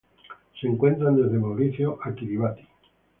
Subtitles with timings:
[0.59, 2.63] Se encuentran desde Mauricio a Kiribati.